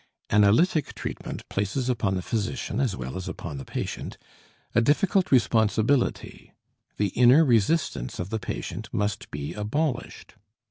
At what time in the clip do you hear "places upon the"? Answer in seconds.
1.47-2.23